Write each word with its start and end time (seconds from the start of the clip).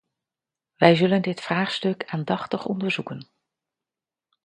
Wij 0.75 0.95
zullen 0.95 1.21
dit 1.21 1.41
vraagstuk 1.41 2.05
aandachtig 2.05 2.65
onderzoeken. 2.65 3.29